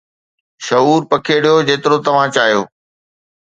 [0.65, 2.61] شعور پکيڙيو جيترو توھان چاھيو